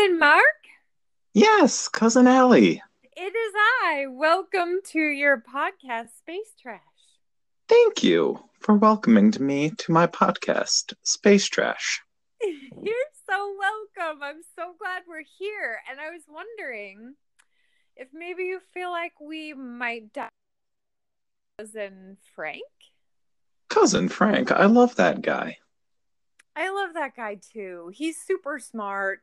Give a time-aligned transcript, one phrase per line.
[0.00, 0.42] Cousin Mark?
[1.34, 2.82] Yes, cousin Allie.
[3.14, 4.06] It is I.
[4.08, 6.80] Welcome to your podcast, Space Trash.
[7.68, 12.00] Thank you for welcoming to me to my podcast, Space Trash.
[12.42, 12.94] You're
[13.28, 14.22] so welcome.
[14.22, 15.80] I'm so glad we're here.
[15.90, 17.14] And I was wondering
[17.94, 20.28] if maybe you feel like we might die.
[21.58, 22.64] Cousin Frank?
[23.68, 25.58] Cousin Frank, I love that guy.
[26.56, 27.92] I love that guy too.
[27.92, 29.20] He's super smart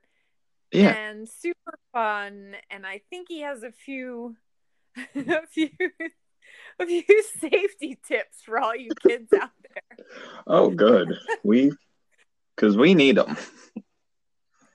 [0.72, 2.56] Yeah, and super fun.
[2.70, 4.36] And I think he has a few
[5.16, 5.70] a few
[6.80, 10.06] a few safety tips for all you kids out there.
[10.46, 11.18] Oh, good.
[11.44, 11.72] We,
[12.56, 13.36] because we need them.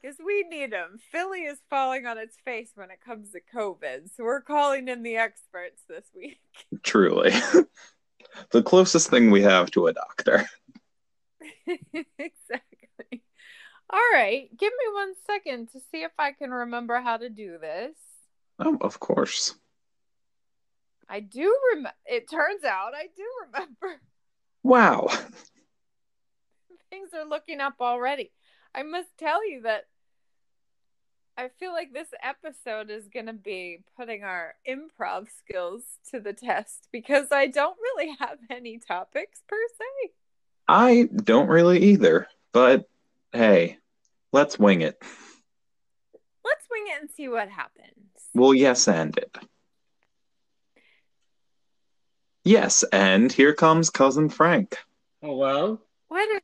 [0.01, 0.99] Because we need them.
[1.11, 4.15] Philly is falling on its face when it comes to COVID.
[4.17, 6.41] So we're calling in the experts this week.
[6.83, 7.31] Truly.
[8.51, 10.45] the closest thing we have to a doctor.
[11.67, 13.23] exactly.
[13.93, 14.49] All right.
[14.57, 17.95] Give me one second to see if I can remember how to do this.
[18.59, 19.55] Oh, of course.
[21.09, 21.97] I do remember.
[22.07, 24.01] It turns out I do remember.
[24.63, 25.09] Wow.
[26.91, 28.31] Things are looking up already.
[28.75, 29.87] I must tell you that
[31.37, 36.33] I feel like this episode is going to be putting our improv skills to the
[36.33, 40.13] test because I don't really have any topics per se.
[40.69, 42.87] I don't really either, but
[43.33, 43.79] hey,
[44.33, 44.97] let's wing it.
[46.45, 47.97] Let's wing it and see what happens.
[48.35, 49.37] Well, yes, and it.
[52.45, 54.77] Yes, and here comes cousin Frank.
[55.21, 55.81] Hello?
[56.09, 56.41] What a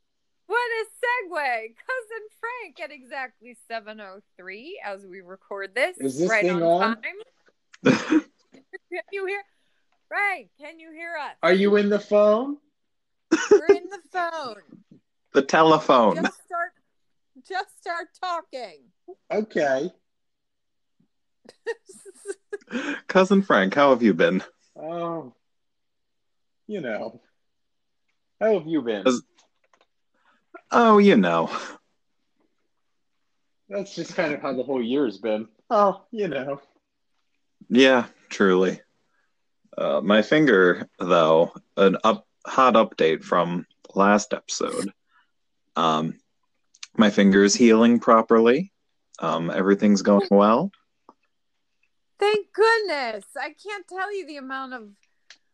[0.47, 1.35] what a segue.
[1.35, 5.99] Cousin Frank at exactly 703 as we record this.
[5.99, 6.97] Is this right thing on, on?
[6.97, 7.13] time.
[8.91, 9.43] Can you hear
[10.09, 11.37] Frank, can you hear us?
[11.43, 12.57] Are you in the phone?
[13.51, 14.57] We're in the phone.
[15.35, 16.17] the telephone.
[16.17, 16.48] Just start
[17.47, 18.85] just start talking.
[19.31, 19.91] Okay.
[23.09, 24.43] Cousin Frank, how have you been?
[24.77, 25.35] Oh,
[26.67, 27.21] you know.
[28.41, 29.05] How have you been?
[30.71, 31.51] Oh, you know.
[33.69, 35.49] That's just kind of how the whole year's been.
[35.71, 36.61] Oh, you know.
[37.69, 38.81] Yeah, truly.
[39.77, 44.93] Uh, my finger, though, an up hot update from last episode.
[45.77, 46.19] Um,
[46.99, 48.73] my finger is healing properly.
[49.21, 50.71] Um, everything's going well.
[52.19, 53.25] Thank goodness.
[53.41, 54.89] I can't tell you the amount of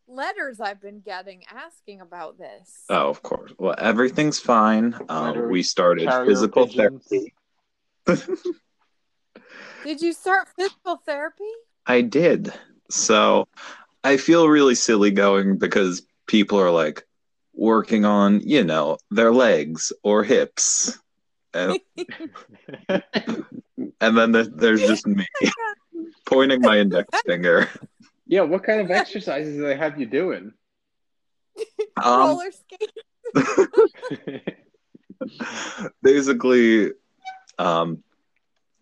[0.09, 2.85] letters I've been getting asking about this.
[2.89, 3.53] Oh, of course.
[3.59, 4.95] Well, everything's fine.
[5.09, 7.07] Um, Letter- we started physical pigeons.
[7.07, 7.35] therapy.
[9.85, 11.45] Did you start physical therapy?
[11.87, 12.53] I did.
[12.91, 13.47] So
[14.03, 17.07] I feel really silly going because people are like
[17.53, 20.99] working on, you know, their legs or hips.
[21.55, 21.79] And,
[24.01, 25.27] and then there- there's just me
[26.27, 27.69] pointing my index finger.
[28.27, 30.53] yeah, what kind of exercises do they have you doing?
[32.03, 32.91] Um, Roller skate.
[36.03, 36.91] basically,
[37.59, 38.03] um,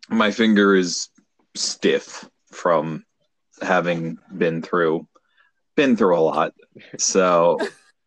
[0.09, 1.09] my finger is
[1.55, 3.05] stiff from
[3.61, 5.07] having been through
[5.77, 6.53] been through a lot.
[6.99, 7.59] So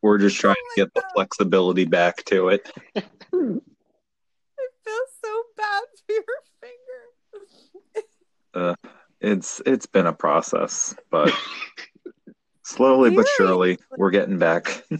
[0.01, 2.71] we're just trying Oh to my get the flexibility back to it.
[2.95, 3.61] I feel
[5.23, 6.23] so bad for your
[8.53, 8.75] finger.
[9.21, 11.33] It's it's been a process, but
[12.63, 14.83] slowly but surely we're getting back.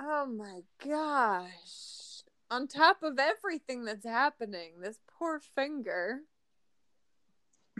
[0.00, 2.22] Oh my gosh.
[2.50, 6.20] On top of everything that's happening, this poor finger.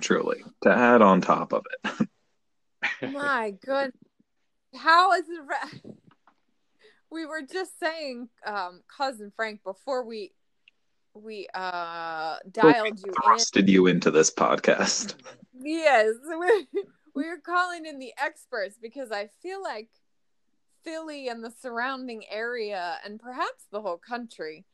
[0.00, 0.42] Truly.
[0.62, 2.08] To add on top of it.
[3.12, 3.92] My good.
[4.74, 5.42] How is it?
[5.46, 5.92] Re-
[7.10, 10.32] we were just saying, um, cousin Frank, before we
[11.14, 13.12] we uh dialed you
[13.56, 13.68] in.
[13.68, 15.14] You into this podcast.
[15.60, 16.62] Yes, we're,
[17.14, 19.88] we were calling in the experts because I feel like
[20.84, 24.64] Philly and the surrounding area, and perhaps the whole country,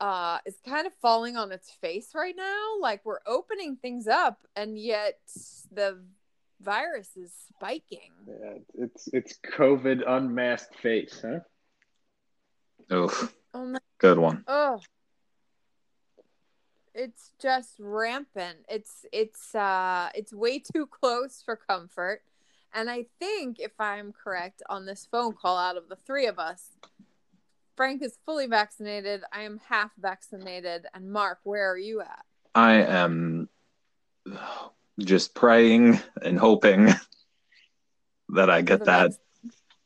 [0.00, 2.78] uh, is kind of falling on its face right now.
[2.80, 5.18] Like we're opening things up, and yet
[5.70, 6.00] the
[6.60, 8.10] virus is spiking.
[8.26, 11.40] Yeah, it's it's COVID unmasked face, huh?
[12.94, 13.34] Oof.
[13.52, 14.44] Oh my, Good one.
[14.46, 14.80] oh,
[17.00, 18.58] it's just rampant.
[18.68, 22.22] It's it's uh it's way too close for comfort.
[22.72, 26.38] And I think if I'm correct on this phone call out of the three of
[26.38, 26.68] us,
[27.74, 32.24] Frank is fully vaccinated, I am half vaccinated, and Mark, where are you at?
[32.54, 33.48] I am
[35.00, 36.90] just praying and hoping
[38.28, 39.20] that I get that vac-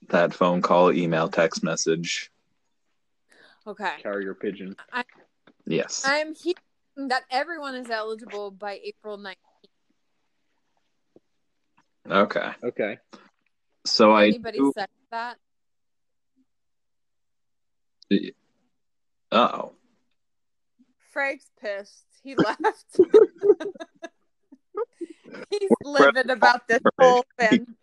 [0.08, 2.30] that phone call, email, text message.
[3.66, 3.94] Okay.
[4.02, 4.76] Carrier pigeon.
[5.64, 6.02] Yes.
[6.04, 6.52] I'm here
[6.96, 9.34] that everyone is eligible by April 19th.
[12.10, 12.50] Okay.
[12.62, 12.98] Okay.
[13.86, 15.36] So I Anybody do- second that?
[19.32, 19.72] oh.
[21.12, 22.04] Frank's pissed.
[22.22, 22.60] He left.
[25.50, 27.76] He's livid about this whole pan-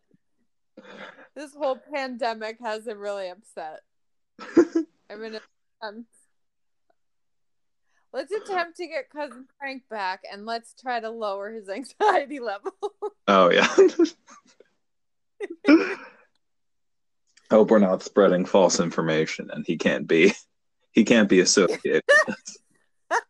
[1.36, 3.82] this whole pandemic has him really upset.
[4.40, 5.40] I'm gonna
[5.82, 6.10] attempt.
[8.14, 12.74] Let's attempt to get cousin Frank back, and let's try to lower his anxiety level.
[13.28, 13.68] Oh yeah.
[17.50, 20.34] Hope we're not spreading false information and he can't be
[20.92, 22.04] he can't be associated.
[23.10, 23.24] that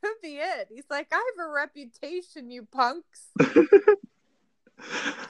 [0.00, 0.68] could be it.
[0.70, 3.28] He's like, I have a reputation, you punks.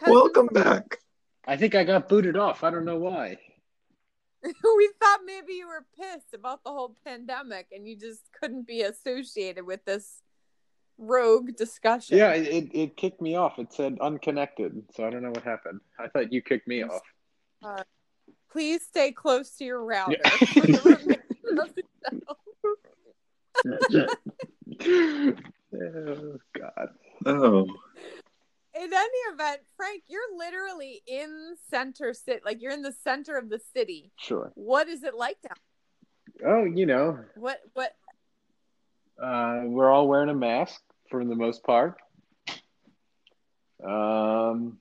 [0.07, 0.99] Welcome back.
[1.47, 2.65] I think I got booted off.
[2.65, 3.39] I don't know why.
[4.77, 8.83] we thought maybe you were pissed about the whole pandemic and you just couldn't be
[8.83, 10.23] associated with this
[10.99, 12.19] rogue discussion.
[12.19, 13.59] Yeah, it, it, it kicked me off.
[13.59, 15.81] It said unconnected, so I don't know what happened.
[15.99, 17.01] I thought you kicked me off.
[17.63, 17.83] Uh,
[18.51, 20.17] please stay close to your router.
[20.23, 20.31] Yeah.
[20.31, 21.83] for the remainder of the
[23.93, 24.07] show.
[25.75, 26.89] oh God.
[27.27, 27.67] Oh.
[28.81, 32.41] In any event, Frank, you're literally in center city.
[32.45, 34.11] Like you're in the center of the city.
[34.17, 34.53] Sure.
[34.55, 36.47] What is it like down?
[36.47, 37.93] Oh, you know, What what
[39.23, 40.81] uh, we're all wearing a mask
[41.11, 41.99] for the most part.
[43.87, 44.79] Um,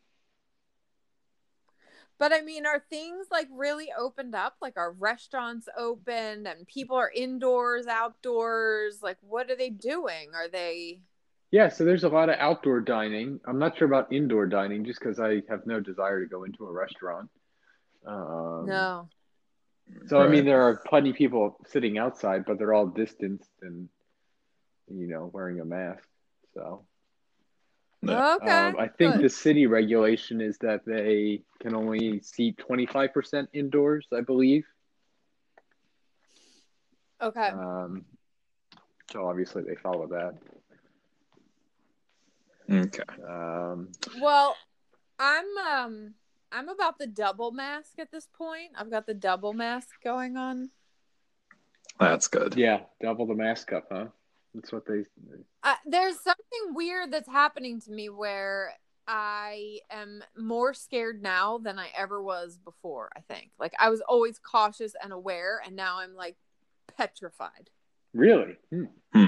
[2.20, 4.56] But I mean, are things like really opened up?
[4.62, 9.00] Like, are restaurants open and people are indoors, outdoors?
[9.02, 10.32] Like, what are they doing?
[10.36, 11.02] Are they?
[11.52, 13.40] Yeah, so there's a lot of outdoor dining.
[13.46, 16.66] I'm not sure about indoor dining just because I have no desire to go into
[16.66, 17.30] a restaurant.
[18.06, 19.10] Um, no.
[20.08, 23.90] So I mean, there are plenty of people sitting outside, but they're all distanced and
[24.88, 26.08] you know wearing a mask.
[26.54, 26.86] So
[28.04, 28.36] Yeah.
[28.36, 28.52] Okay.
[28.52, 29.24] um, I think good.
[29.24, 34.08] the city regulation is that they can only seat 25% indoors.
[34.16, 34.66] I believe.
[37.22, 37.48] Okay.
[37.48, 38.06] Um,
[39.12, 40.36] so obviously they follow that.
[42.72, 43.04] Okay.
[43.28, 44.56] Um, Well,
[45.18, 46.14] I'm um
[46.52, 48.72] I'm about the double mask at this point.
[48.76, 50.72] I've got the double mask going on.
[52.00, 52.56] That's good.
[52.56, 54.06] yeah, double the mask up, huh?
[54.56, 55.04] That's what they.
[55.64, 58.74] Uh, there's something weird that's happening to me where
[59.08, 63.10] I am more scared now than I ever was before.
[63.16, 66.36] I think like I was always cautious and aware, and now I'm like
[66.98, 67.70] petrified.
[68.14, 68.58] Really?
[68.72, 69.26] Hmm.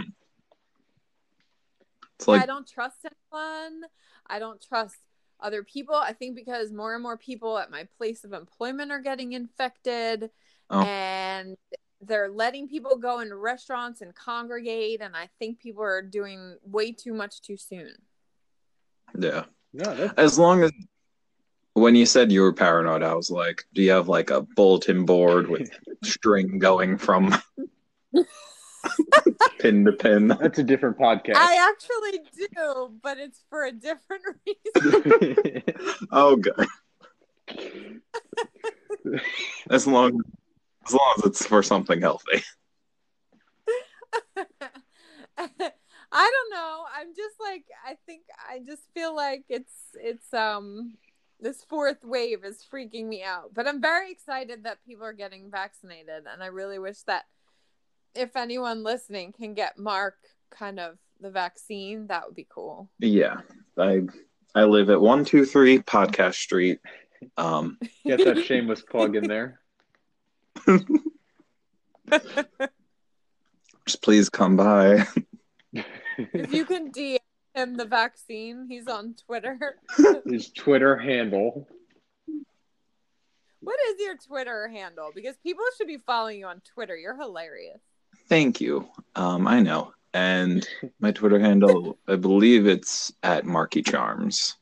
[2.22, 3.82] It's like I don't trust anyone.
[4.28, 4.96] I don't trust
[5.40, 5.96] other people.
[5.96, 10.30] I think because more and more people at my place of employment are getting infected
[10.70, 10.82] Oh.
[10.84, 11.58] and
[12.00, 16.92] they're letting people go into restaurants and congregate and I think people are doing way
[16.92, 17.92] too much too soon.
[19.18, 19.46] yeah.
[19.74, 20.72] No, that's As long as
[21.74, 25.06] when you said you were paranoid, I was like, do you have like a bulletin
[25.06, 25.72] board with
[26.04, 27.34] string going from
[29.60, 30.28] pin to pin?
[30.28, 31.36] that's a different podcast.
[31.36, 32.20] I actually
[32.56, 35.64] do, but it's for a different reason.
[36.12, 36.68] Oh, good.
[39.70, 40.22] As long
[40.86, 42.44] as long as it's for something healthy.
[46.14, 46.86] I don't know.
[46.94, 50.94] I'm just like I think I just feel like it's it's um
[51.40, 53.54] this fourth wave is freaking me out.
[53.54, 57.26] But I'm very excited that people are getting vaccinated and I really wish that
[58.16, 60.16] if anyone listening can get Mark
[60.50, 62.90] kind of the vaccine, that would be cool.
[63.00, 63.42] Yeah,
[63.78, 64.02] I
[64.56, 66.80] I live at one two three Podcast Street.
[67.38, 69.60] Um, Get that shameless plug in there.
[73.86, 75.06] just please come by.
[76.18, 77.20] if you can DM
[77.54, 79.78] him the vaccine, he's on Twitter.
[80.26, 81.68] His Twitter handle.
[83.60, 85.12] What is your Twitter handle?
[85.14, 86.98] Because people should be following you on Twitter.
[86.98, 87.82] You're hilarious.
[88.32, 88.88] Thank you.
[89.14, 90.66] Um, I know, and
[91.02, 94.56] my Twitter handle, I believe it's at Marky Charms.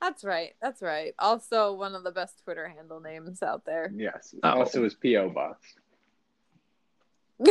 [0.00, 0.52] That's right.
[0.62, 1.14] That's right.
[1.18, 3.90] Also, one of the best Twitter handle names out there.
[3.92, 4.36] Yes.
[4.44, 4.60] Oh.
[4.60, 5.74] Also his PO box.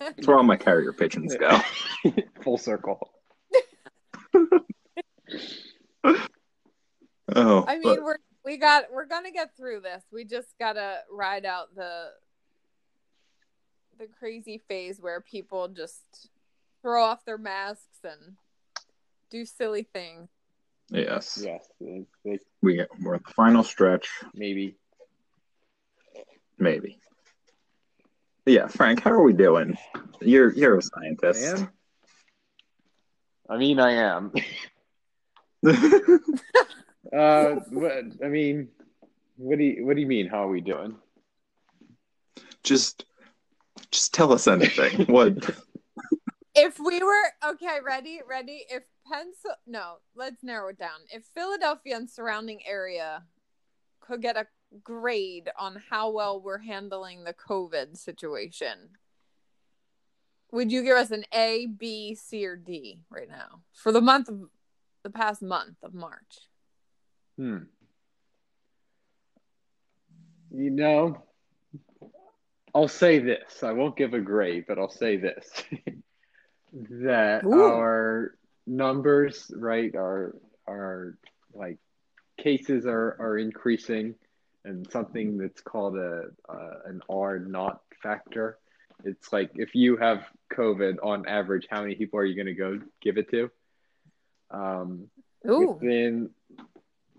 [0.00, 1.60] That's where all my carrier pigeons go.
[2.42, 3.10] Full circle.
[7.34, 10.04] Oh, I mean, we're we got we're gonna get through this.
[10.12, 12.10] We just gotta ride out the
[13.98, 16.30] the crazy phase where people just
[16.80, 18.36] throw off their masks and
[19.30, 20.28] do silly things.
[20.90, 21.68] yes, Yes.
[21.80, 24.08] They, they, we we're at the final stretch.
[24.32, 24.76] maybe.
[26.56, 26.98] maybe.
[28.46, 29.76] Yeah, Frank, how are we doing?
[30.20, 31.44] You're you're a scientist.
[31.44, 31.70] I am.
[33.48, 34.32] I mean, I am.
[37.12, 37.92] Uh, what,
[38.24, 38.68] I mean,
[39.36, 40.26] what do you what do you mean?
[40.26, 40.96] How are we doing?
[42.66, 43.04] just
[43.90, 45.06] just tell us anything.
[45.08, 45.32] what
[46.54, 48.64] If we were okay, ready, ready.
[48.68, 51.00] If Pencil, no, let's narrow it down.
[51.12, 53.22] If Philadelphia and surrounding area
[54.00, 54.46] could get a
[54.82, 58.90] grade on how well we're handling the COVID situation,
[60.50, 64.28] would you give us an A, B, C, or D right now for the month
[64.28, 64.48] of
[65.04, 66.48] the past month of March?
[67.36, 67.58] Hmm.
[70.50, 71.22] You know,
[72.74, 73.62] I'll say this.
[73.62, 75.48] I won't give a grade, but I'll say this.
[76.72, 77.62] that Ooh.
[77.62, 78.34] our
[78.66, 80.34] numbers, right, are
[80.66, 81.18] are
[81.54, 81.78] like
[82.38, 84.14] cases are are increasing
[84.64, 88.58] and something that's called a uh, an R naught factor.
[89.04, 92.54] It's like if you have COVID on average, how many people are you going to
[92.54, 93.50] go give it to?
[94.50, 95.08] Um,
[95.48, 96.30] Ooh, within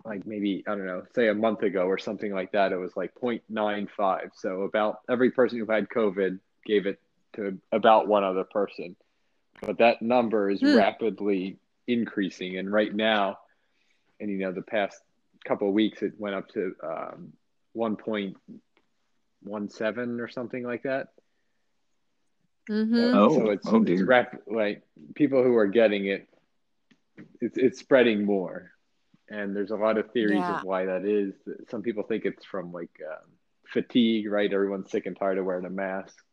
[0.07, 2.95] like maybe I don't know, say a month ago or something like that, it was
[2.97, 4.31] like 0.95.
[4.35, 6.99] So about every person who had COVID gave it
[7.35, 8.95] to about one other person.
[9.61, 10.65] But that number is Hmm.
[10.65, 13.37] rapidly increasing, and right now,
[14.19, 15.01] and you know, the past
[15.45, 17.33] couple of weeks, it went up to um,
[17.75, 21.09] 1.17 or something like that.
[22.67, 24.03] hmm Oh, so it's, oh it's dear.
[24.03, 24.81] rap- like
[25.15, 26.27] people who are getting it,
[27.41, 28.71] it's it's spreading more,
[29.29, 30.59] and there's a lot of theories Yeah.
[30.59, 31.33] of why that is.
[31.69, 33.29] Some people think it's from like um,
[33.65, 34.51] fatigue, right?
[34.51, 36.23] Everyone's sick and tired of wearing a mask.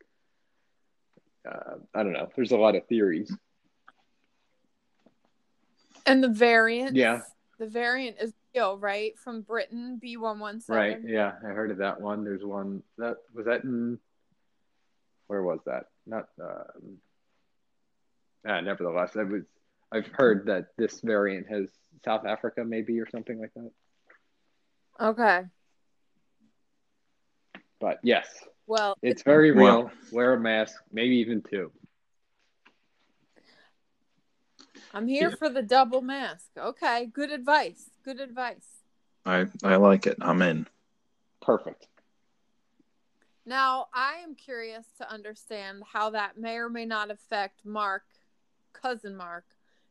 [1.48, 2.28] Uh, I don't know.
[2.36, 3.34] There's a lot of theories.
[6.06, 7.22] and the variant, Yeah.
[7.58, 9.18] the variant is real, right?
[9.18, 11.00] From Britain, B one one Right?
[11.04, 12.24] Yeah, I heard of that one.
[12.24, 13.98] There's one that was that in
[15.26, 15.86] where was that?
[16.06, 16.28] Not.
[16.40, 16.98] Um,
[18.46, 19.42] ah, nevertheless, I was.
[19.94, 21.68] I've heard that this variant has
[22.04, 23.70] South Africa, maybe or something like that.
[25.00, 25.42] Okay.
[27.80, 28.26] But yes,
[28.66, 29.62] Well, it's very real.
[29.84, 31.70] Well- Wear a mask, maybe even two.
[34.92, 35.36] I'm here Yeah.
[35.36, 36.46] for the double mask.
[36.56, 37.90] Okay, good advice.
[38.04, 38.82] Good advice.
[39.26, 40.18] I I like it.
[40.20, 40.66] I'm in.
[41.40, 41.86] Perfect.
[43.46, 48.04] Now, I am curious to understand how that may or may not affect Mark,
[48.72, 49.44] cousin Mark,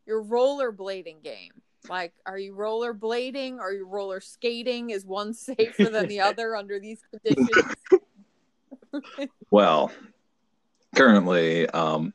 [0.06, 1.52] your rollerblading game.
[1.90, 3.60] Like, are you rollerblading?
[3.60, 4.90] Are you roller skating?
[4.92, 7.76] Is one safer than the other under these conditions?
[9.50, 9.92] Well,
[10.96, 12.14] currently, um,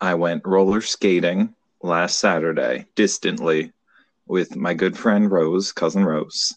[0.00, 3.72] I went roller skating last Saturday, distantly,
[4.26, 6.54] with my good friend Rose, cousin Rose.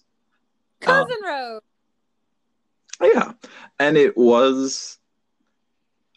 [0.82, 1.62] Cousin Rose.
[3.02, 3.34] Yeah,
[3.80, 4.98] and it was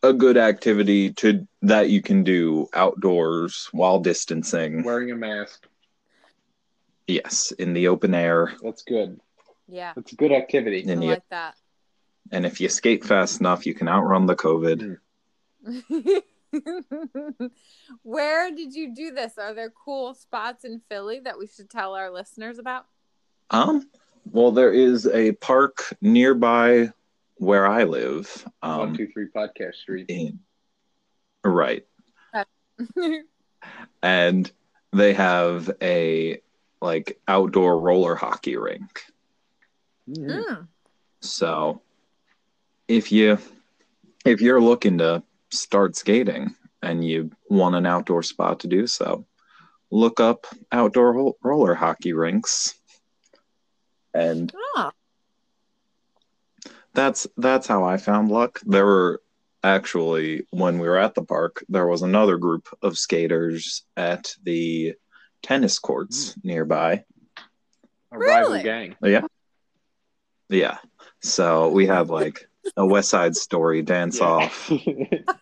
[0.08, 4.82] a good activity to that you can do outdoors while distancing.
[4.82, 5.66] Wearing a mask.
[7.06, 9.18] Yes, in the open air, That's good.
[9.66, 10.80] Yeah, That's a good activity.
[10.80, 11.54] in I the like that.
[12.32, 14.98] and if you skate fast enough, you can outrun the COVID.
[18.02, 19.38] Where did you do this?
[19.38, 22.86] Are there cool spots in Philly that we should tell our listeners about?
[23.50, 23.88] Um,
[24.30, 26.90] well, there is a park nearby
[27.38, 28.44] where I live.
[28.60, 30.06] One, Um, two, three podcast street.
[30.08, 30.38] in
[31.44, 31.86] right,
[34.02, 34.50] and
[34.92, 36.40] they have a
[36.80, 39.02] like outdoor roller hockey rink.
[40.08, 40.68] Mm.
[41.20, 41.82] So,
[42.86, 43.38] if you
[44.24, 49.26] if you're looking to start skating and you want an outdoor spot to do so,
[49.90, 52.74] look up outdoor ro- roller hockey rinks.
[54.14, 54.90] And Oh,
[56.94, 58.60] that's that's how I found luck.
[58.64, 59.22] There were
[59.62, 64.94] actually when we were at the park, there was another group of skaters at the
[65.42, 66.48] tennis courts hmm.
[66.48, 67.04] nearby.
[68.10, 68.96] A rival gang.
[69.02, 69.26] Yeah.
[70.48, 70.78] Yeah.
[71.20, 74.70] So we had like a West Side Story dance off.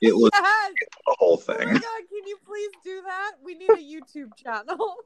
[0.03, 0.73] It was yes.
[1.07, 1.69] the whole Oh my thing.
[1.69, 3.33] god, can you please do that?
[3.43, 4.97] We need a YouTube channel.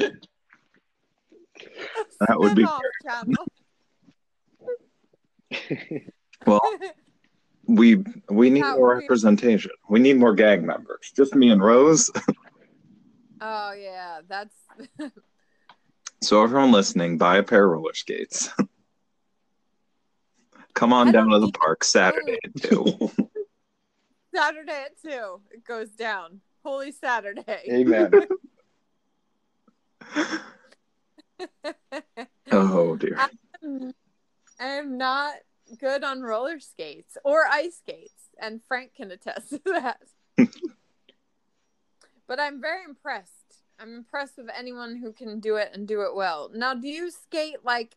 [2.20, 2.66] That would be
[3.04, 3.46] channel.
[6.46, 6.60] Well,
[7.66, 9.02] we we need How more weird.
[9.02, 9.72] representation.
[9.88, 11.12] We need more gang members.
[11.14, 12.10] Just me and Rose.
[13.40, 14.54] oh yeah, that's
[16.22, 18.48] So everyone listening, buy a pair of roller skates.
[20.74, 23.10] Come on I down to the park Saturday at two.
[24.34, 25.40] Saturday at two.
[25.50, 26.40] It goes down.
[26.64, 27.62] Holy Saturday.
[27.70, 28.12] Amen.
[32.50, 33.16] oh dear.
[33.18, 33.28] I
[34.64, 35.34] am not
[35.78, 40.00] good on roller skates or ice skates, and Frank can attest to that.
[42.26, 43.32] but I'm very impressed.
[43.78, 46.50] I'm impressed with anyone who can do it and do it well.
[46.54, 47.96] Now, do you skate like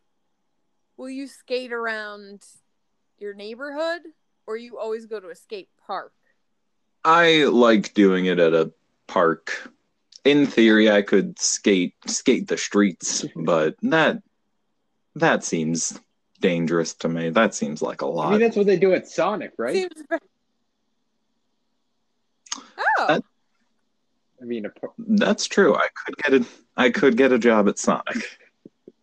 [0.96, 2.44] will you skate around
[3.18, 4.02] your neighborhood
[4.46, 6.12] or you always go to a skate park?
[7.04, 8.70] I like doing it at a
[9.06, 9.72] park.
[10.24, 14.22] In theory, I could skate skate the streets, but that
[15.14, 15.98] that seems
[16.40, 17.30] dangerous to me.
[17.30, 18.28] That seems like a lot.
[18.28, 19.74] I mean, that's what they do at Sonic, right?
[19.74, 20.20] Seems
[22.98, 23.24] Oh, That-
[24.40, 25.74] I mean, a, That's true.
[25.74, 28.38] I could get a I could get a job at Sonic.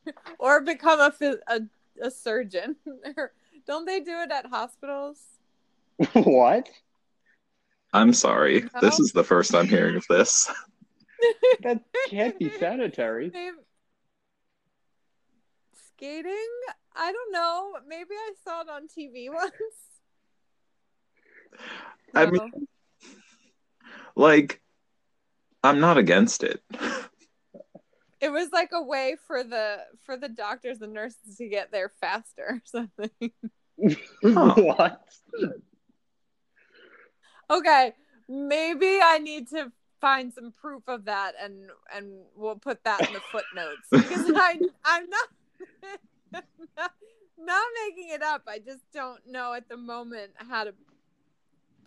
[0.40, 1.14] or become a,
[1.48, 1.62] a
[2.02, 2.76] a surgeon.
[3.68, 5.20] Don't they do it at hospitals?
[6.14, 6.70] what?
[7.94, 8.66] I'm sorry.
[8.82, 10.52] This is the first I'm hearing of this.
[11.64, 13.32] That can't be sanitary.
[13.34, 13.58] Maybe...
[15.96, 16.48] Skating?
[16.98, 17.74] I don't know.
[17.88, 19.52] Maybe I saw it on TV once.
[22.16, 22.32] I No.
[22.32, 22.68] mean,
[24.16, 24.62] like
[25.64, 26.62] I'm not against it.
[28.22, 31.92] it was like a way for the for the doctors and nurses to get there
[32.02, 33.32] faster or something.
[34.24, 34.56] Huh.
[34.58, 35.04] what?
[37.50, 37.94] okay,
[38.28, 43.14] maybe I need to find some proof of that and and we'll put that in
[43.14, 45.28] the footnotes because I I'm not
[46.32, 46.44] not,
[47.38, 48.44] not making it up.
[48.48, 50.74] I just don't know at the moment how to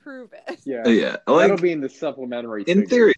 [0.02, 0.61] prove it.
[0.64, 0.87] Yeah.
[0.88, 2.62] Yeah, That'll be in the supplementary.
[2.62, 2.87] in figure.
[2.88, 3.14] theory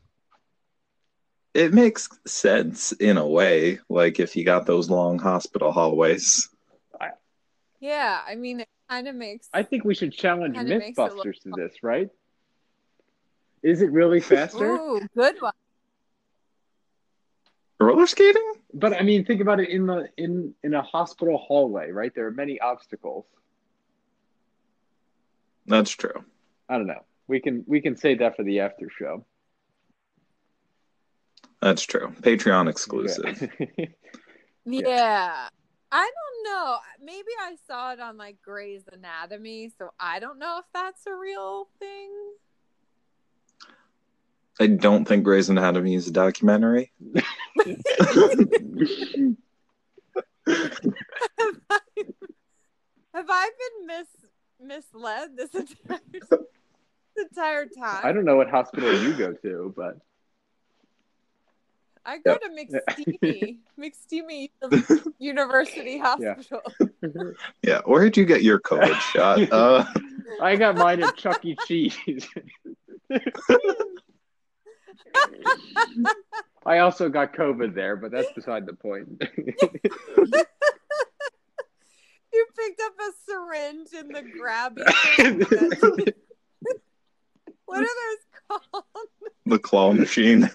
[1.55, 6.49] it makes sense in a way like if you got those long hospital hallways
[7.81, 11.01] Yeah, I mean it kind of makes I think we should challenge Kinda makes it
[11.15, 12.09] look Mythbusters to this, right?
[13.63, 14.77] Is it really faster?
[14.77, 15.53] Ooh, good one.
[17.81, 21.91] roller skating But I mean, think about it in the in in a hospital hallway,
[21.91, 22.13] right?
[22.15, 23.27] There are many obstacles.
[25.67, 26.25] that's true
[26.69, 27.05] I don't know.
[27.29, 29.25] We can we can say that for the after show.
[31.61, 33.49] that's true patreon exclusive
[34.65, 34.81] Yeah.
[34.87, 35.49] Yeah.
[35.95, 36.79] I don't know.
[37.05, 41.15] Maybe I saw it on like Grey's Anatomy, so I don't know if that's a
[41.15, 42.11] real thing.
[44.63, 46.93] I don't think grey's anatomy is a documentary
[50.47, 51.79] have, I,
[53.15, 54.07] have I been mis
[54.61, 56.29] misled this entire this
[57.19, 58.01] entire time?
[58.05, 59.99] I don't know what hospital you go to, but
[62.05, 64.51] I go to McSteamy, McSteamy
[65.19, 66.63] University Hospital.
[66.81, 66.87] yeah
[67.63, 67.81] yeah.
[67.85, 69.85] where did you get your covid shot uh
[70.41, 71.57] I got mine at Chuck E.
[71.67, 71.97] Cheese.
[76.67, 79.23] I also got COVID there, but that's beside the point.
[82.35, 84.79] You picked up a syringe in the grabby
[87.67, 88.85] what are those called?
[89.45, 90.49] the claw machine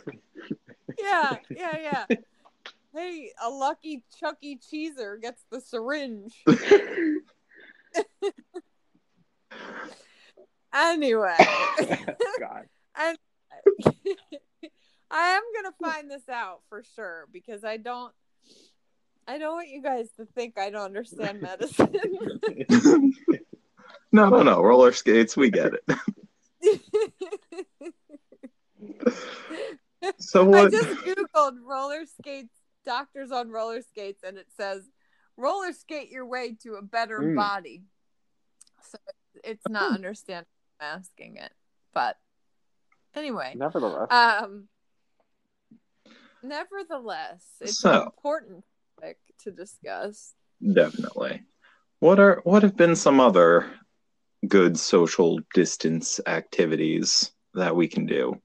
[1.00, 2.06] Yeah, yeah, yeah.
[2.96, 4.58] Hey, a lucky Chuck E.
[4.58, 6.44] Cheeser gets the syringe.
[10.74, 11.36] Anyway,
[12.40, 12.66] God.
[12.96, 13.18] and
[15.10, 18.14] I am gonna find this out for sure because I don't.
[19.30, 21.94] I don't want you guys to think I don't understand medicine.
[24.12, 25.84] no no no roller skates we get it
[30.20, 32.54] so I just googled roller skates,
[32.86, 34.84] doctors on roller skates, and it says
[35.36, 37.36] roller skate your way to a better Mm.
[37.36, 37.84] body.
[38.82, 38.98] So
[39.44, 40.46] it's not understanding
[40.80, 41.52] I'm asking it,
[41.94, 42.18] but
[43.18, 44.68] anyway, Nevertheless, um,
[46.44, 48.66] nevertheless, it's So- an important
[49.00, 50.34] topic to discuss.
[50.62, 51.44] Definitely.
[52.00, 53.72] What are what have been some other
[54.48, 58.42] good social distance activities that we can do?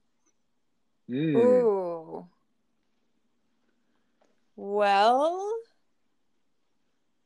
[1.09, 1.35] Mm.
[1.35, 2.27] Ooh.
[4.55, 5.51] Well,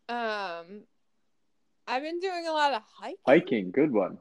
[0.10, 0.84] um,
[1.88, 3.18] I've been doing a lot of hiking.
[3.26, 4.20] hiking, good one.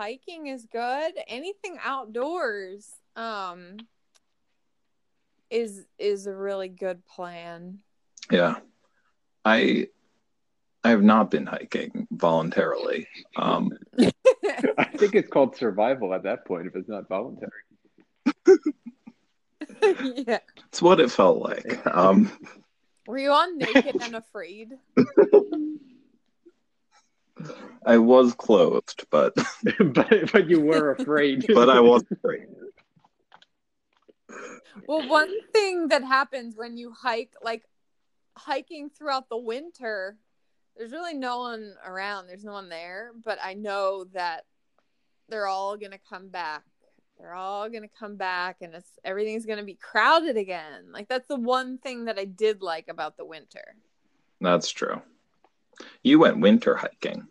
[0.00, 1.12] Hiking is good.
[1.28, 3.76] Anything outdoors, um,
[5.50, 7.80] is is a really good plan.
[8.30, 8.60] Yeah.
[9.44, 9.88] I
[10.82, 13.08] I have not been hiking voluntarily.
[13.36, 17.50] Um I think it's called survival at that point if it's not voluntary.
[20.26, 20.38] yeah.
[20.68, 21.86] it's what it felt like.
[21.86, 22.30] Um
[23.06, 24.78] Were you on Naked and Afraid?
[27.84, 29.34] I was clothed, but
[29.94, 31.46] but but you were afraid.
[31.54, 32.46] but I was afraid.
[34.86, 37.64] Well, one thing that happens when you hike, like
[38.36, 40.16] hiking throughout the winter,
[40.76, 42.26] there's really no one around.
[42.26, 44.46] There's no one there, but I know that
[45.28, 46.64] they're all going to come back.
[47.18, 50.90] They're all going to come back and it's everything's going to be crowded again.
[50.90, 53.76] Like that's the one thing that I did like about the winter.
[54.40, 55.02] That's true.
[56.02, 57.26] You went winter hiking.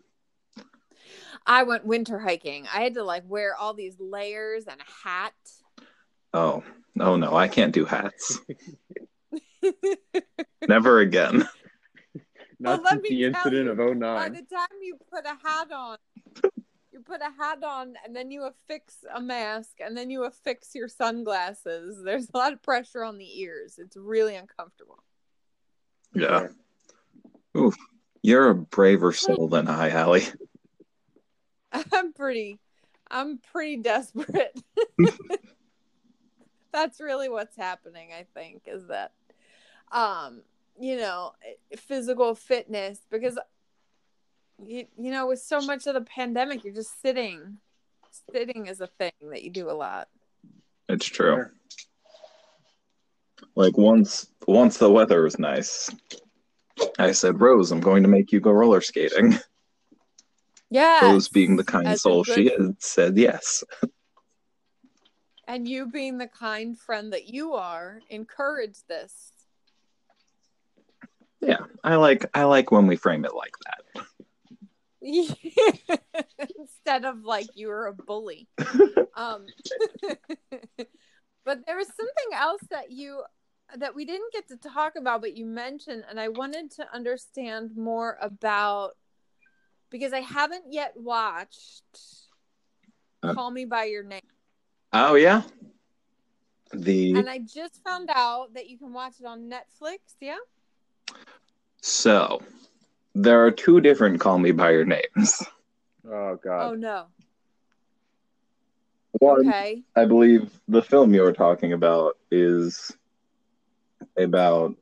[1.46, 2.66] I went winter hiking.
[2.72, 5.32] I had to like wear all these layers and a hat.
[6.32, 6.62] Oh,
[6.98, 8.40] oh no, I can't do hats.
[10.68, 11.48] Never again.
[12.60, 15.72] Not let since the incident you, of oh By the time you put a hat
[15.72, 15.96] on,
[16.92, 20.74] you put a hat on and then you affix a mask and then you affix
[20.74, 22.02] your sunglasses.
[22.04, 23.78] There's a lot of pressure on the ears.
[23.78, 25.02] It's really uncomfortable.
[26.14, 26.48] Yeah.
[27.56, 27.76] Oof.
[28.22, 30.26] You're a braver soul than I, Allie.
[31.92, 32.58] I'm pretty
[33.10, 34.60] I'm pretty desperate.
[36.72, 39.12] That's really what's happening, I think, is that
[39.90, 40.42] um,
[40.78, 41.32] you know,
[41.76, 43.38] physical fitness because
[44.64, 47.58] you, you know, with so much of the pandemic, you're just sitting.
[48.32, 50.08] Sitting is a thing that you do a lot.
[50.88, 51.46] It's true.
[53.54, 55.90] Like once once the weather is nice,
[56.98, 59.38] I said, Rose, I'm going to make you go roller skating.
[60.70, 61.04] Yeah.
[61.04, 63.64] Rose being the kind as soul she is, said yes.
[65.46, 69.32] And you being the kind friend that you are, encourage this.
[71.40, 71.64] Yeah.
[71.82, 74.04] I like I like when we frame it like that.
[76.58, 78.46] Instead of like you were a bully.
[79.16, 79.46] um
[81.44, 83.22] but there was something else that you
[83.78, 87.76] that we didn't get to talk about but you mentioned and I wanted to understand
[87.76, 88.96] more about
[89.90, 91.84] because I haven't yet watched
[93.22, 93.34] Uh.
[93.34, 94.20] Call Me by Your Name.
[94.92, 95.42] Oh yeah.
[96.72, 100.38] The And I just found out that you can watch it on Netflix, yeah?
[101.82, 102.40] so
[103.14, 105.42] there are two different call me by your names.
[106.10, 106.70] Oh god.
[106.70, 107.06] Oh no.
[109.18, 109.82] One Okay.
[109.94, 112.90] I believe the film you were talking about is
[114.16, 114.74] about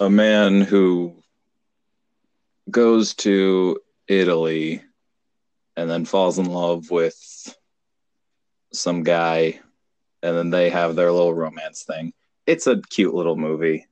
[0.00, 1.14] a man who
[2.70, 4.82] goes to Italy
[5.76, 7.56] and then falls in love with
[8.72, 9.60] some guy
[10.22, 12.12] and then they have their little romance thing.
[12.46, 13.86] It's a cute little movie.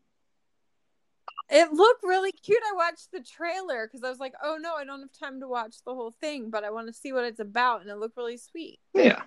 [1.50, 2.62] It looked really cute.
[2.66, 5.48] I watched the trailer because I was like, oh no, I don't have time to
[5.48, 7.82] watch the whole thing, but I want to see what it's about.
[7.82, 8.80] And it looked really sweet.
[8.94, 9.20] Yeah.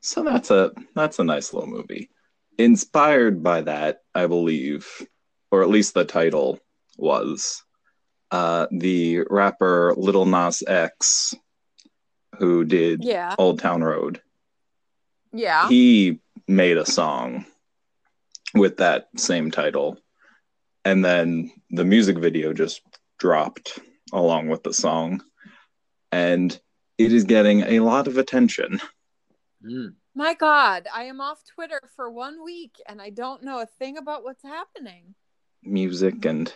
[0.00, 2.10] So that's a that's a nice little movie.
[2.60, 4.86] Inspired by that, I believe,
[5.50, 6.58] or at least the title
[6.98, 7.62] was
[8.30, 11.34] uh the rapper Lil Nas X
[12.38, 13.34] who did Yeah.
[13.38, 14.20] Old Town Road.
[15.32, 15.68] Yeah.
[15.68, 17.46] He made a song
[18.54, 19.98] with that same title.
[20.84, 22.82] And then the music video just
[23.18, 23.78] dropped
[24.12, 25.22] along with the song.
[26.12, 26.58] And
[26.98, 28.80] it is getting a lot of attention.
[29.64, 29.94] Mm.
[30.14, 33.96] My God, I am off Twitter for one week and I don't know a thing
[33.96, 35.14] about what's happening.
[35.62, 36.52] music and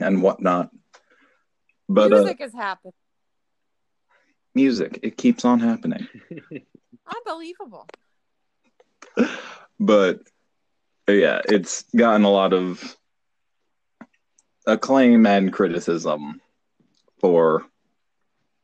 [0.00, 0.70] and whatnot.
[1.88, 2.92] But uh, Music is happening.
[4.54, 6.06] music, it keeps on happening.
[7.16, 7.86] Unbelievable.
[9.80, 10.20] But
[11.08, 12.96] yeah, it's gotten a lot of
[14.66, 16.40] acclaim and criticism
[17.20, 17.64] for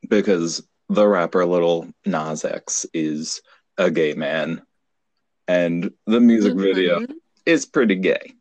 [0.09, 3.41] because the rapper Lil Nas X is
[3.79, 4.63] a gay man,
[5.49, 7.15] and the music video Mhm.
[7.47, 8.35] is pretty gay.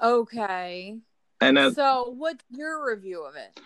[0.00, 0.98] Okay.
[1.40, 3.58] And as So, what's your review of it?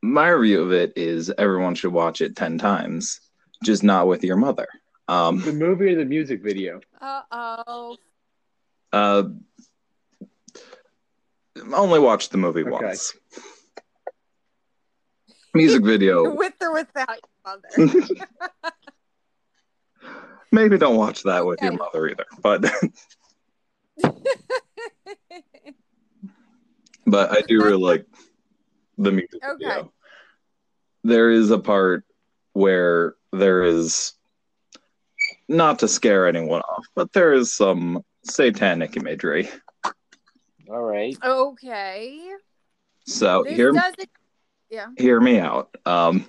[0.00, 3.20] my review of it is everyone should watch it 10 times
[3.64, 4.68] just not with your mother
[5.08, 6.80] Um, the movie or the music video?
[7.00, 7.96] Uh oh.
[8.92, 9.24] uh
[11.72, 12.70] only watch the movie Okay.
[12.70, 13.16] once
[15.54, 18.12] music video With or without your mother.
[20.52, 22.64] maybe don't watch that with your mother either but
[27.06, 28.06] but i do really like
[28.98, 29.56] the music Okay.
[29.58, 29.92] video
[31.04, 32.04] there is a part
[32.54, 34.14] where there is
[35.48, 39.48] not to scare anyone off but there is some satanic imagery
[40.70, 41.16] All right.
[41.22, 42.20] okay.
[43.06, 44.08] so This hear doesn't.
[44.70, 44.86] Yeah.
[44.98, 46.26] hear me out um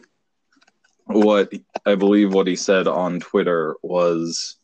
[1.12, 1.52] what
[1.86, 4.58] i believe what he said on twitter was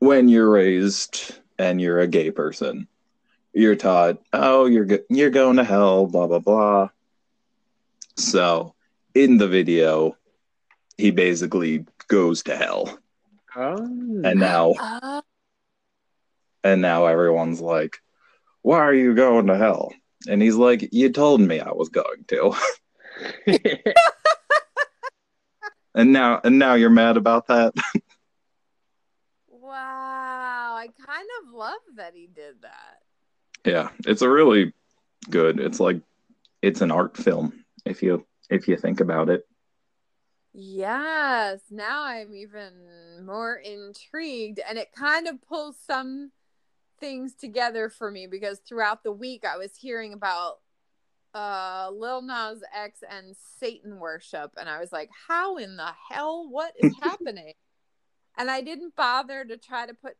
[0.00, 2.88] when you're raised and you're a gay person
[3.52, 6.88] you're taught oh you're go- you're going to hell blah blah blah
[8.16, 8.74] so
[9.14, 10.16] in the video
[10.96, 12.98] he basically goes to hell
[13.56, 13.76] Oh.
[14.24, 15.22] and now Uh,
[16.62, 17.98] And now everyone's like,
[18.62, 19.92] why are you going to hell?
[20.28, 22.54] And he's like, you told me I was going to.
[26.00, 27.74] and now and now you're mad about that?
[29.48, 32.98] Wow, I kind of love that he did that.
[33.64, 34.72] yeah, it's a really
[35.28, 35.60] good.
[35.60, 36.00] It's like
[36.62, 39.46] it's an art film if you if you think about it.
[40.52, 46.32] Yes, now I'm even more intrigued, and it kind of pulls some
[46.98, 50.58] things together for me because throughout the week I was hearing about
[51.34, 56.48] uh Lil Nas X and Satan worship, and I was like, how in the hell?
[56.48, 57.54] What is happening?
[58.38, 60.16] and I didn't bother to try to put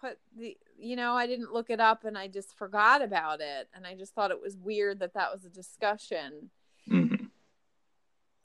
[0.00, 3.68] put the you know I didn't look it up, and I just forgot about it,
[3.74, 6.50] and I just thought it was weird that that was a discussion.
[6.88, 7.14] hmm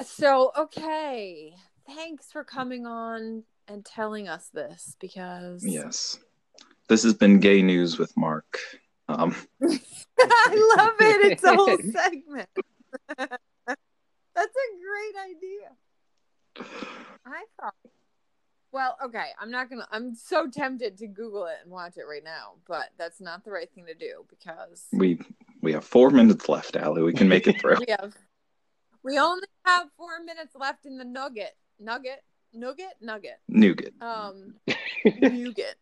[0.04, 1.54] So, okay.
[1.88, 6.20] Thanks for coming on and telling us this because Yes.
[6.88, 8.60] This has been Gay News with Mark.
[9.08, 11.32] Um, I love it.
[11.32, 12.50] It's a whole segment.
[13.18, 15.72] That's a great idea.
[17.26, 17.76] I thought.
[18.72, 19.28] Well, okay.
[19.40, 19.88] I'm not gonna.
[19.90, 23.52] I'm so tempted to Google it and watch it right now, but that's not the
[23.52, 25.18] right thing to do because we
[25.62, 27.02] we have four minutes left, Allie.
[27.02, 27.78] We can make it through.
[27.88, 28.14] we have.
[29.02, 31.56] We only have four minutes left in the nugget.
[31.80, 32.22] Nugget.
[32.54, 32.96] Nugget.
[33.00, 33.40] Nugget.
[33.48, 33.94] Nougat.
[34.02, 34.56] Um,
[35.06, 35.76] nougat.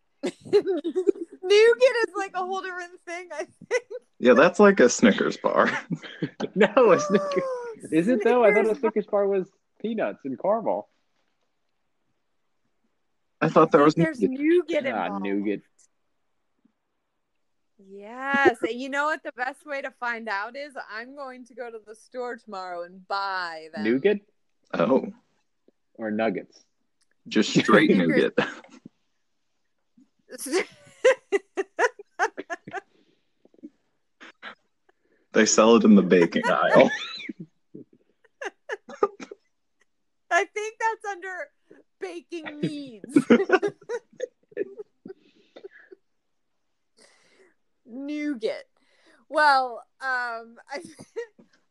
[1.43, 3.29] Nougat is like a whole different thing.
[3.33, 3.83] I think.
[4.19, 5.69] Yeah, that's like a Snickers bar.
[6.55, 7.43] no, a Snickers.
[7.91, 8.43] Is it though?
[8.43, 9.49] I thought a Snickers bar was
[9.81, 10.87] peanuts and caramel.
[13.41, 15.23] I thought there was There's nougat Ah, involved.
[15.25, 15.61] nougat.
[17.85, 20.73] Yes, and you know what the best way to find out is?
[20.89, 23.83] I'm going to go to the store tomorrow and buy them.
[23.83, 24.19] Nougat
[24.73, 25.05] Oh,
[25.95, 26.63] or nuggets?
[27.27, 28.31] just straight Snickers.
[28.39, 28.49] nougat.
[35.33, 36.91] They sell it in the baking aisle.
[40.29, 41.49] I think that's under
[41.99, 43.17] baking needs.
[47.85, 48.65] Nougat.
[49.27, 50.79] Well, um, I,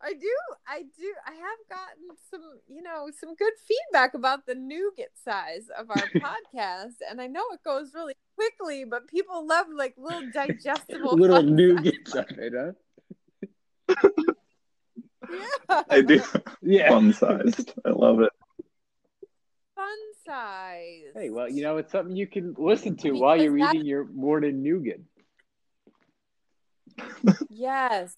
[0.02, 4.56] I do, I do, I have gotten some, you know, some good feedback about the
[4.56, 9.66] nougat size of our podcast, and I know it goes really quickly, but people love
[9.74, 14.08] like little digestible Little fun nougats of it, huh?
[15.30, 16.20] Yeah, I do
[16.62, 16.88] Yeah.
[16.90, 17.72] fun sized.
[17.84, 18.30] I love it.
[19.74, 19.86] fun
[20.26, 21.12] size.
[21.14, 24.04] Hey, well, you know, it's something you can listen to while you're that- eating your
[24.06, 25.00] morning nougat.
[27.50, 28.14] Yes.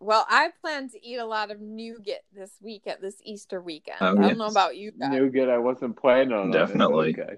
[0.00, 3.96] Well, I plan to eat a lot of nougat this week at this Easter weekend.
[4.00, 5.10] Oh, I don't know about you guys.
[5.10, 6.48] Nougat, I wasn't planning on.
[6.50, 7.16] it, but Definitely.
[7.18, 7.36] Okay.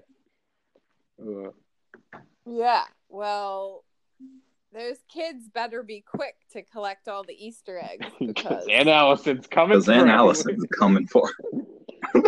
[1.21, 1.51] Uh,
[2.45, 2.83] Yeah.
[3.09, 3.83] Well,
[4.73, 9.47] those kids better be quick to collect all the Easter eggs because Because Aunt Allison's
[9.47, 9.77] coming.
[9.77, 10.11] Because Aunt through.
[10.11, 11.29] Allison's coming for.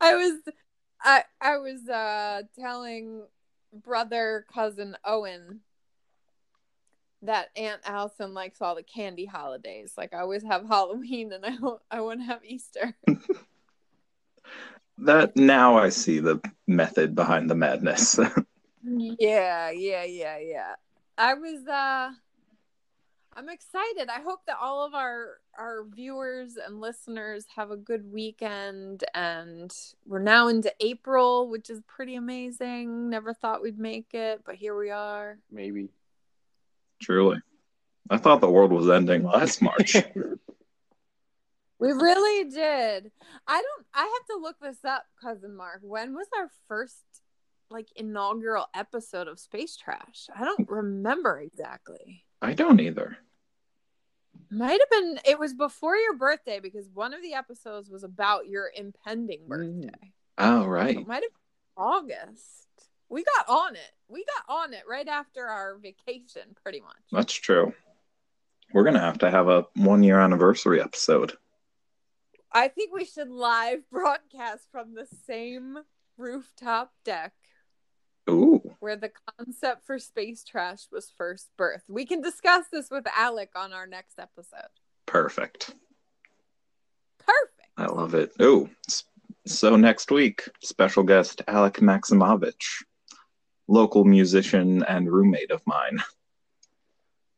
[0.00, 0.40] I was
[1.02, 3.22] I I was uh telling
[3.72, 5.60] brother cousin Owen
[7.22, 9.94] that Aunt Allison likes all the candy holidays.
[9.96, 11.56] Like I always have Halloween and I
[11.90, 12.94] I want to have Easter.
[15.04, 18.18] That now I see the method behind the madness.
[18.84, 20.74] Yeah, yeah, yeah, yeah.
[21.16, 22.10] I was uh
[23.34, 24.08] I'm excited.
[24.08, 29.72] I hope that all of our our viewers and listeners have a good weekend and
[30.04, 33.08] we're now into April, which is pretty amazing.
[33.08, 35.38] Never thought we'd make it, but here we are.
[35.50, 35.88] Maybe.
[37.00, 37.40] Truly.
[38.10, 39.96] I thought the world was ending last March.
[41.82, 43.10] We really did.
[43.48, 45.80] I don't I have to look this up, cousin Mark.
[45.82, 47.02] When was our first
[47.70, 50.28] like inaugural episode of Space Trash?
[50.36, 52.24] I don't remember exactly.
[52.40, 53.16] I don't either.
[54.50, 58.46] Might have been it was before your birthday because one of the episodes was about
[58.46, 59.48] your impending Mm.
[59.48, 60.12] birthday.
[60.38, 60.96] Oh, So right.
[60.98, 62.68] it might have been August.
[63.08, 63.90] We got on it.
[64.08, 66.96] We got on it right after our vacation, pretty much.
[67.10, 67.74] That's true.
[68.72, 71.32] We're going to have to have a one year anniversary episode.
[72.54, 75.78] I think we should live broadcast from the same
[76.18, 77.32] rooftop deck
[78.30, 81.88] Ooh, where the concept for space trash was first birthed.
[81.88, 84.68] We can discuss this with Alec on our next episode.
[85.06, 85.74] perfect.
[87.18, 87.68] Perfect.
[87.76, 88.32] I love it.
[88.40, 89.04] Oh, s-
[89.46, 92.82] so next week, special guest Alec Maximovich,
[93.68, 96.02] local musician and roommate of mine.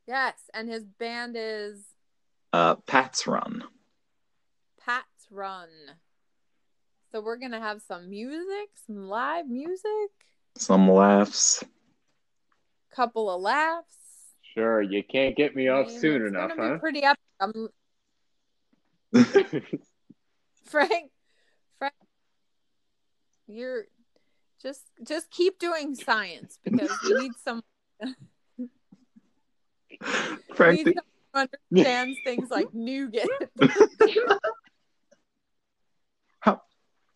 [0.06, 1.82] Yes, and his band is
[2.52, 3.64] Uh, Pat's Run.
[5.24, 5.68] Pat's Run.
[7.12, 10.10] So we're gonna have some music, some live music.
[10.56, 11.64] Some laughs,
[12.94, 13.86] couple of laughs.
[14.54, 16.74] Sure, you can't get me I off mean, soon it's enough, huh?
[16.74, 17.18] Be pretty epic.
[17.40, 17.68] I'm,
[20.64, 21.10] Frank,
[21.78, 21.94] Frank,
[23.46, 23.84] you're
[24.62, 27.62] just just keep doing science because we need some
[30.54, 30.96] Frank, we need
[31.32, 33.28] someone understands things like nougat.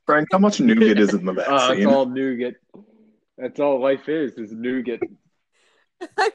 [0.09, 2.55] Frank, how much nougat is in the Uh, it's all nougat.
[3.37, 5.01] That's all life is, is nougat.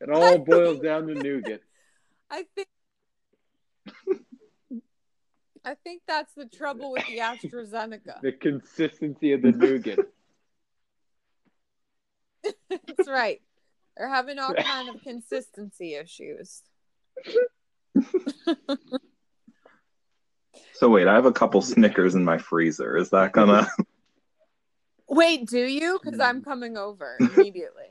[0.00, 1.60] It all boils down to nougat.
[2.30, 2.68] I think
[5.64, 8.20] I think that's the trouble with the AstraZeneca.
[8.20, 10.00] The consistency of the nougat.
[12.68, 13.40] That's right.
[13.96, 16.60] They're having all kind of consistency issues.
[20.74, 22.96] So wait, I have a couple Snickers in my freezer.
[22.96, 23.68] Is that gonna?
[25.08, 26.00] Wait, do you?
[26.02, 27.90] Because I'm coming over immediately.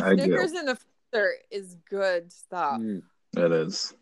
[0.00, 0.24] I do.
[0.24, 0.78] Snickers in the
[1.12, 2.80] freezer is good stuff.
[2.80, 3.02] Mm.
[3.36, 3.92] It is.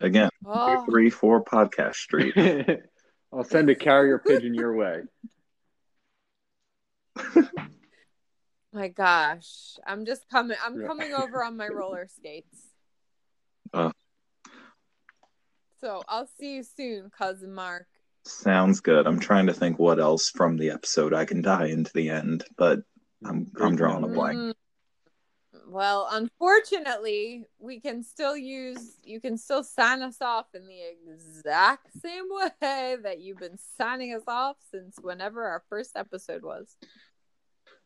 [0.00, 2.34] Again, Oh, three four podcast street.
[3.32, 5.02] I'll send a carrier pigeon your way.
[8.72, 9.76] my gosh.
[9.86, 12.58] I'm just coming I'm coming over on my roller skates.
[13.74, 13.90] Uh.
[15.86, 17.86] So I'll see you soon, cousin Mark.
[18.24, 19.06] Sounds good.
[19.06, 22.42] I'm trying to think what else from the episode I can tie into the end,
[22.56, 22.80] but
[23.24, 24.36] I'm I'm drawing a blank.
[24.36, 24.54] Mm.
[25.68, 31.92] Well, unfortunately, we can still use you can still sign us off in the exact
[32.02, 32.24] same
[32.60, 36.74] way that you've been signing us off since whenever our first episode was.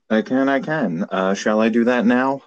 [0.08, 1.04] I can, I can.
[1.10, 2.40] Uh, shall I do that now?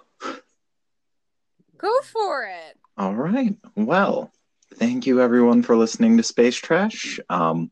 [1.78, 2.76] Go for it.
[2.98, 3.56] All right.
[3.76, 4.32] Well,
[4.76, 7.20] thank you everyone for listening to Space Trash.
[7.28, 7.70] Um,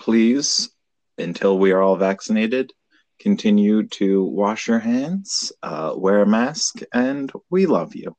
[0.00, 0.70] please,
[1.18, 2.72] until we are all vaccinated,
[3.18, 8.14] continue to wash your hands, uh, wear a mask, and we love you.